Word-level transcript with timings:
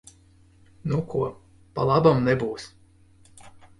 Nu 0.93 1.01
ko, 1.11 1.21
pa 1.75 1.85
labam 1.91 2.25
nebūs. 2.31 2.67